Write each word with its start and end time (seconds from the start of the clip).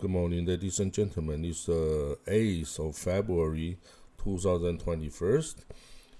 Good 0.00 0.10
morning, 0.10 0.46
ladies 0.46 0.78
and 0.78 0.92
gentlemen. 0.92 1.44
It's 1.44 1.68
uh, 1.68 2.14
8th 2.24 2.88
of 2.88 2.96
February 2.96 3.78
2021. 4.22 5.42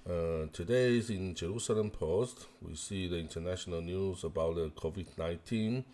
Uh, 0.04 0.46
today 0.53 0.96
is 0.98 1.10
in 1.10 1.32
Jerusalem 1.32 1.90
Post. 1.90 2.46
We 2.60 2.74
see 2.74 3.06
the 3.06 3.19
international 3.19 3.80
news 3.80 4.24
about 4.24 4.56
the 4.56 4.71
COVID-19 4.71 5.85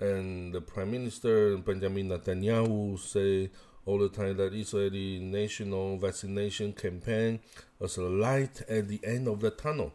and 0.00 0.52
the 0.52 0.60
Prime 0.60 0.90
Minister 0.90 1.56
Benjamin 1.58 2.08
Netanyahu 2.08 2.98
say 2.98 3.48
all 3.86 3.98
the 3.98 4.08
time 4.08 4.36
that 4.38 4.52
Israeli 4.52 5.20
national 5.20 5.98
vaccination 5.98 6.72
campaign 6.72 7.38
is 7.80 7.96
a 7.96 8.02
light 8.02 8.60
at 8.68 8.88
the 8.88 8.98
end 9.04 9.28
of 9.28 9.38
the 9.38 9.50
tunnel. 9.50 9.92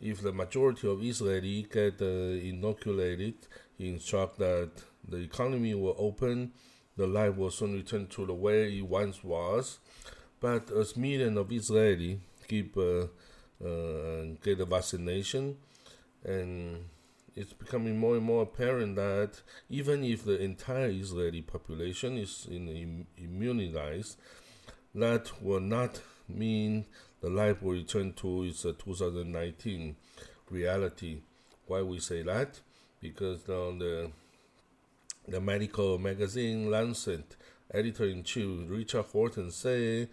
If 0.00 0.22
the 0.22 0.32
majority 0.32 0.88
of 0.88 1.02
Israeli 1.02 1.66
get 1.68 2.00
uh, 2.00 2.04
inoculated, 2.04 3.34
he 3.76 3.88
instruct 3.88 4.38
that 4.38 4.70
the 5.08 5.18
economy 5.18 5.74
will 5.74 5.96
open, 5.98 6.52
the 6.96 7.06
life 7.06 7.36
will 7.36 7.50
soon 7.50 7.74
return 7.74 8.06
to 8.08 8.26
the 8.26 8.34
way 8.34 8.78
it 8.78 8.86
once 8.86 9.22
was. 9.22 9.78
But 10.40 10.70
as 10.70 10.96
millions 10.96 11.38
of 11.38 11.50
Israeli 11.50 12.20
keep 12.48 12.76
uh, 12.76 13.06
uh, 13.64 14.24
get 14.42 14.58
vaccination, 14.68 15.56
and 16.24 16.84
it's 17.36 17.52
becoming 17.52 17.98
more 17.98 18.16
and 18.16 18.24
more 18.24 18.42
apparent 18.42 18.96
that 18.96 19.40
even 19.68 20.04
if 20.04 20.24
the 20.24 20.40
entire 20.40 20.88
Israeli 20.88 21.42
population 21.42 22.16
is 22.18 22.46
in, 22.50 23.06
immunized, 23.18 24.18
that 24.94 25.42
will 25.42 25.60
not 25.60 26.00
mean 26.28 26.86
the 27.20 27.28
life 27.28 27.62
will 27.62 27.72
return 27.72 28.12
to 28.12 28.44
its 28.44 28.64
uh, 28.64 28.72
2019 28.78 29.96
reality. 30.50 31.22
Why 31.66 31.82
we 31.82 31.98
say 31.98 32.22
that? 32.22 32.60
Because 33.00 33.48
now 33.48 33.72
the 33.72 34.10
the 35.26 35.40
medical 35.40 35.98
magazine 35.98 36.70
Lancet 36.70 37.36
editor-in-chief 37.72 38.68
Richard 38.68 39.06
Horton 39.06 39.50
say 39.50 40.08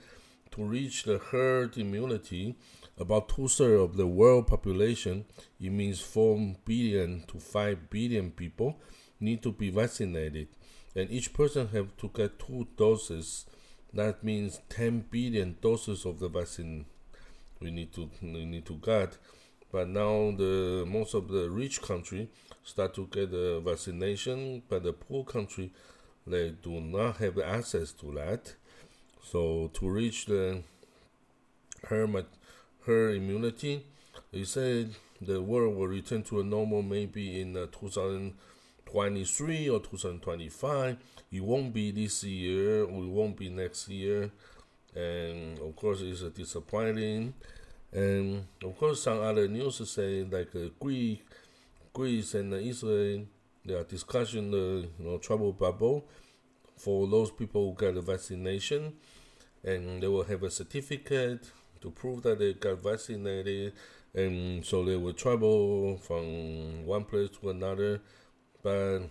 to 0.51 0.63
reach 0.63 1.03
the 1.03 1.17
herd 1.17 1.77
immunity, 1.77 2.55
about 2.97 3.29
two-thirds 3.29 3.81
of 3.81 3.97
the 3.97 4.07
world 4.07 4.47
population, 4.47 5.25
it 5.59 5.69
means 5.69 6.01
4 6.01 6.55
billion 6.65 7.23
to 7.27 7.39
5 7.39 7.89
billion 7.89 8.31
people, 8.31 8.79
need 9.19 9.41
to 9.43 9.51
be 9.51 9.69
vaccinated. 9.69 10.49
And 10.95 11.09
each 11.09 11.33
person 11.33 11.69
have 11.69 11.95
to 11.97 12.09
get 12.13 12.39
two 12.39 12.67
doses. 12.75 13.45
That 13.93 14.23
means 14.23 14.59
10 14.69 15.05
billion 15.09 15.57
doses 15.61 16.05
of 16.05 16.19
the 16.19 16.27
vaccine 16.27 16.85
we 17.61 17.71
need 17.71 17.93
to 17.93 18.09
we 18.21 18.45
need 18.45 18.65
to 18.65 18.73
get. 18.73 19.17
But 19.71 19.87
now 19.87 20.33
the 20.37 20.85
most 20.87 21.13
of 21.13 21.27
the 21.29 21.49
rich 21.49 21.81
country 21.81 22.29
start 22.63 22.93
to 22.95 23.07
get 23.07 23.31
the 23.31 23.61
vaccination, 23.63 24.63
but 24.67 24.83
the 24.83 24.93
poor 24.93 25.23
country 25.23 25.71
they 26.27 26.51
do 26.61 26.79
not 26.79 27.17
have 27.17 27.39
access 27.39 27.91
to 27.93 28.11
that. 28.13 28.53
So 29.23 29.69
to 29.73 29.89
reach 29.89 30.25
the 30.25 30.61
herd, 31.87 32.25
herd 32.85 33.15
immunity, 33.15 33.85
they 34.31 34.43
said 34.43 34.91
the 35.21 35.41
world 35.41 35.75
will 35.75 35.87
return 35.87 36.23
to 36.23 36.41
a 36.41 36.43
normal 36.43 36.81
maybe 36.81 37.41
in 37.41 37.55
uh, 37.55 37.67
2023 37.71 39.69
or 39.69 39.79
2025. 39.79 40.97
It 41.31 41.43
won't 41.43 41.73
be 41.73 41.91
this 41.91 42.23
year. 42.23 42.83
It 42.83 42.89
won't 42.89 43.37
be 43.37 43.49
next 43.49 43.87
year. 43.87 44.31
And 44.95 45.57
of 45.59 45.75
course, 45.75 46.01
it's 46.01 46.21
disappointing. 46.21 47.33
And 47.93 48.45
of 48.63 48.77
course, 48.77 49.03
some 49.03 49.21
other 49.21 49.47
news 49.47 49.89
say 49.89 50.23
like 50.23 50.55
uh, 50.55 50.69
Greece 51.93 52.33
and 52.33 52.53
Israel, 52.53 53.25
they 53.65 53.73
are 53.73 53.83
discussing 53.83 54.51
the 54.51 54.87
you 54.97 55.05
know 55.05 55.17
travel 55.17 55.51
bubble 55.51 56.07
for 56.77 57.07
those 57.07 57.31
people 57.31 57.69
who 57.69 57.73
got 57.75 57.95
the 57.95 58.01
vaccination, 58.01 58.93
and 59.63 60.01
they 60.01 60.07
will 60.07 60.23
have 60.23 60.43
a 60.43 60.49
certificate 60.51 61.51
to 61.81 61.91
prove 61.91 62.23
that 62.23 62.39
they 62.39 62.53
got 62.53 62.81
vaccinated, 62.81 63.73
and 64.13 64.65
so 64.65 64.85
they 64.85 64.95
will 64.95 65.13
travel 65.13 65.97
from 65.97 66.85
one 66.85 67.03
place 67.03 67.29
to 67.41 67.49
another, 67.49 68.01
but 68.63 69.01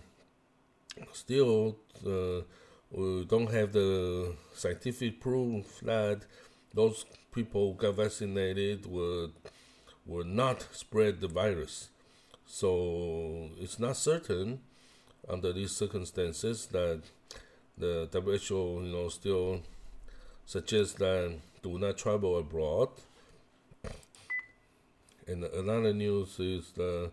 still 1.13 1.77
uh, 2.05 2.41
we 2.91 3.25
don't 3.25 3.51
have 3.51 3.71
the 3.71 4.35
scientific 4.53 5.21
proof 5.21 5.79
that 5.81 6.21
those 6.73 7.05
people 7.33 7.71
who 7.71 7.77
got 7.77 7.95
vaccinated 7.95 8.85
would 8.85 9.31
will 10.05 10.25
not 10.25 10.67
spread 10.71 11.21
the 11.21 11.27
virus. 11.27 11.89
So 12.45 13.49
it's 13.59 13.79
not 13.79 13.97
certain 13.97 14.59
under 15.29 15.53
these 15.53 15.71
circumstances 15.71 16.65
that 16.67 17.01
the 17.77 18.09
WHO, 18.11 18.83
you 18.83 18.91
know, 18.91 19.09
still 19.09 19.61
suggests 20.45 20.93
that 20.95 21.37
do 21.63 21.77
not 21.77 21.97
travel 21.97 22.37
abroad. 22.37 22.89
And 25.27 25.43
another 25.45 25.93
news 25.93 26.39
is 26.39 26.71
the 26.71 27.11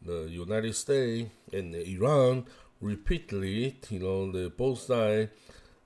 the 0.00 0.28
United 0.30 0.74
States 0.74 1.28
and 1.52 1.74
Iran 1.74 2.46
repeatedly, 2.80 3.76
you 3.90 3.98
know, 3.98 4.30
the 4.30 4.48
both 4.48 4.80
sides 4.80 5.30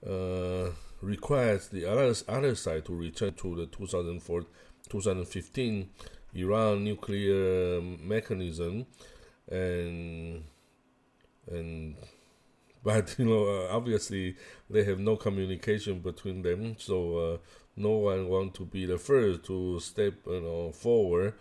uh, 0.06 0.68
requires 1.02 1.68
the 1.68 1.84
other, 1.84 2.54
side 2.54 2.84
to 2.86 2.94
return 2.94 3.34
to 3.34 3.56
the 3.56 3.66
2004, 3.66 4.46
2015 4.88 5.90
Iran 6.34 6.84
nuclear 6.84 7.80
mechanism, 7.80 8.86
and 9.50 10.44
and 11.50 11.96
but 12.84 13.14
you 13.18 13.26
know 13.26 13.46
uh, 13.46 13.76
obviously 13.76 14.36
they 14.70 14.84
have 14.84 14.98
no 14.98 15.16
communication 15.16 16.00
between 16.00 16.42
them, 16.42 16.76
so 16.78 17.18
uh, 17.18 17.36
no 17.76 17.90
one 17.90 18.28
want 18.28 18.54
to 18.54 18.64
be 18.64 18.86
the 18.86 18.98
first 18.98 19.44
to 19.44 19.78
step 19.80 20.14
you 20.26 20.40
know 20.40 20.72
forward, 20.72 21.34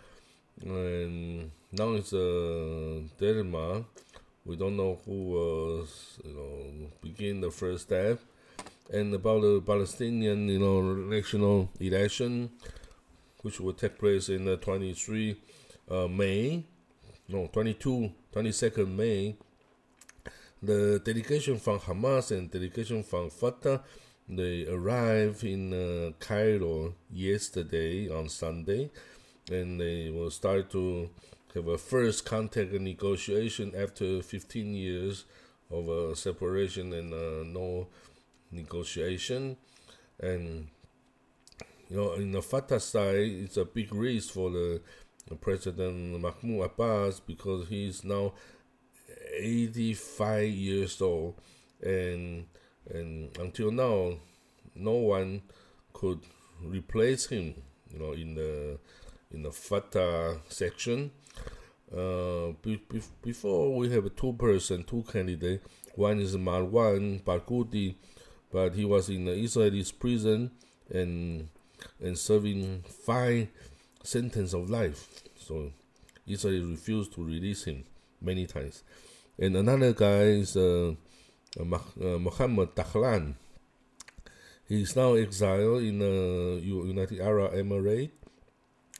and 0.62 1.50
now 1.70 1.92
it's 1.92 2.12
a 2.12 3.02
dilemma. 3.18 3.84
We 4.44 4.56
don't 4.56 4.76
know 4.76 4.98
who 5.06 5.30
was 5.30 6.18
you 6.24 6.32
know 6.34 6.90
begin 7.00 7.40
the 7.40 7.50
first 7.50 7.84
step 7.84 8.20
and 8.92 9.14
about 9.14 9.40
the 9.40 9.62
Palestinian, 9.64 10.48
you 10.48 10.58
know, 10.58 10.82
national 10.82 11.70
election, 11.80 12.50
which 13.40 13.58
will 13.58 13.72
take 13.72 13.98
place 13.98 14.28
in 14.28 14.44
the 14.44 14.58
23 14.58 15.36
uh, 15.90 16.06
May, 16.08 16.64
no, 17.28 17.48
22, 17.52 18.12
22nd 18.34 18.94
May. 18.94 19.36
The 20.62 21.00
delegation 21.04 21.58
from 21.58 21.80
Hamas 21.80 22.30
and 22.30 22.50
delegation 22.50 23.02
from 23.02 23.30
Fatah, 23.30 23.82
they 24.28 24.66
arrived 24.68 25.42
in 25.42 25.72
uh, 25.72 26.12
Cairo 26.20 26.94
yesterday 27.10 28.08
on 28.08 28.28
Sunday, 28.28 28.90
and 29.50 29.80
they 29.80 30.10
will 30.10 30.30
start 30.30 30.70
to 30.70 31.10
have 31.54 31.66
a 31.66 31.78
first 31.78 32.24
contact 32.24 32.72
and 32.72 32.84
negotiation 32.84 33.72
after 33.76 34.22
15 34.22 34.74
years 34.74 35.24
of 35.70 35.88
uh, 35.88 36.14
separation 36.14 36.92
and 36.92 37.12
uh, 37.12 37.42
no 37.44 37.88
negotiation, 38.52 39.56
and 40.20 40.68
you 41.88 41.96
know, 41.96 42.12
in 42.14 42.32
the 42.32 42.42
Fatah 42.42 42.80
side, 42.80 43.16
it's 43.16 43.56
a 43.56 43.64
big 43.64 43.94
risk 43.94 44.32
for 44.32 44.50
the 44.50 44.80
President 45.40 46.20
Mahmoud 46.20 46.64
Abbas 46.64 47.20
because 47.20 47.68
he's 47.68 48.04
now 48.04 48.34
85 49.38 50.48
years 50.48 51.00
old, 51.00 51.34
and 51.82 52.46
and 52.90 53.36
until 53.38 53.70
now, 53.70 54.14
no 54.74 54.92
one 54.92 55.42
could 55.92 56.20
replace 56.62 57.26
him. 57.26 57.54
You 57.90 57.98
know, 57.98 58.12
in 58.12 58.34
the 58.34 58.78
in 59.32 59.42
the 59.42 59.52
Fatah 59.52 60.40
section. 60.48 61.10
Uh, 61.94 62.52
be, 62.62 62.82
be, 62.88 63.02
before 63.20 63.76
we 63.76 63.90
have 63.90 64.16
two 64.16 64.32
person, 64.32 64.82
two 64.82 65.04
candidate. 65.12 65.60
One 65.94 66.20
is 66.20 66.34
Marwan 66.36 67.22
Barghouti, 67.22 67.96
but 68.52 68.74
he 68.74 68.84
was 68.84 69.08
in 69.08 69.24
the 69.24 69.92
prison 69.98 70.50
and 70.90 71.48
and 72.00 72.18
serving 72.18 72.84
five 73.04 73.48
sentence 74.04 74.52
of 74.52 74.70
life. 74.70 75.08
So 75.36 75.72
Israel 76.26 76.66
refused 76.66 77.14
to 77.14 77.24
release 77.24 77.64
him 77.64 77.84
many 78.20 78.46
times. 78.46 78.84
And 79.38 79.56
another 79.56 79.92
guy 79.92 80.22
is 80.42 80.56
uh, 80.56 80.94
uh, 81.58 81.64
uh. 81.64 83.20
He 84.68 84.82
is 84.82 84.96
now 84.96 85.14
exiled 85.14 85.82
in 85.82 85.98
the 85.98 86.58
uh, 86.62 86.84
United 86.86 87.20
Arab 87.20 87.52
Emirates. 87.54 88.10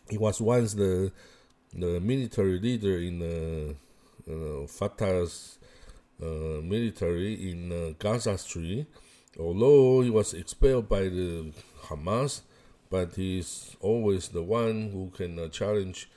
He 0.08 0.18
was 0.18 0.40
once 0.40 0.74
the 0.74 1.12
the 1.74 2.00
military 2.00 2.58
leader 2.58 2.98
in 2.98 3.18
the 3.20 3.74
uh, 4.28 4.66
Fatah's 4.66 5.58
uh, 6.20 6.60
military 6.62 7.50
in 7.50 7.94
Gaza 7.98 8.36
Street 8.36 8.86
Although 9.38 10.02
he 10.02 10.10
was 10.10 10.34
expelled 10.34 10.88
by 10.88 11.02
the 11.02 11.52
Hamas, 11.84 12.42
but 12.90 13.14
he's 13.14 13.74
always 13.80 14.28
the 14.28 14.42
one 14.42 14.90
who 14.90 15.10
can 15.16 15.38
uh, 15.38 15.48
challenge 15.48 16.10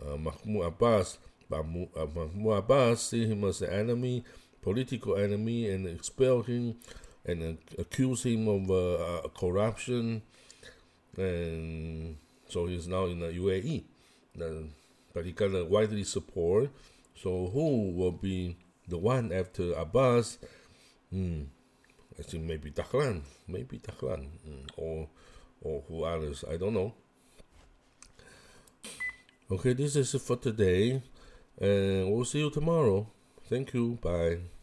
uh, 0.00 0.16
Mahmoud 0.16 0.66
Abbas. 0.66 1.18
But 1.48 1.60
uh, 1.60 2.06
Mahmoud 2.14 2.58
Abbas 2.58 3.00
see 3.00 3.26
him 3.26 3.44
as 3.44 3.62
an 3.62 3.72
enemy, 3.72 4.24
political 4.60 5.16
enemy 5.16 5.70
and 5.70 5.86
expel 5.86 6.42
him 6.42 6.76
and 7.24 7.42
uh, 7.42 7.80
accuse 7.80 8.24
him 8.24 8.46
of 8.46 8.70
uh, 8.70 9.28
corruption. 9.28 10.20
And 11.16 12.18
so 12.48 12.66
he's 12.66 12.86
now 12.86 13.06
in 13.06 13.20
the 13.20 13.28
UAE. 13.28 13.84
but 15.14 15.24
he 15.24 15.32
got 15.32 15.54
a 15.54 15.64
widely 15.64 16.04
support. 16.04 16.70
So 17.14 17.48
who 17.48 17.92
will 17.92 18.12
be 18.12 18.56
the 18.86 18.98
one 18.98 19.32
after 19.32 19.72
Abbas? 19.72 20.38
Hmm. 21.10 21.44
I 22.18 22.22
think 22.22 22.44
maybe 22.44 22.70
Dahlan, 22.70 23.22
maybe 23.46 23.78
Dahlan, 23.78 24.28
mm, 24.46 24.68
or 24.76 25.08
or 25.60 25.82
who 25.88 26.04
others? 26.04 26.44
I 26.50 26.56
don't 26.56 26.74
know. 26.74 26.94
Okay, 29.50 29.72
this 29.72 29.96
is 29.96 30.14
it 30.14 30.22
for 30.22 30.36
today, 30.36 31.02
and 31.58 32.12
we'll 32.12 32.24
see 32.24 32.40
you 32.40 32.50
tomorrow. 32.50 33.06
Thank 33.48 33.72
you. 33.72 33.98
Bye. 34.02 34.57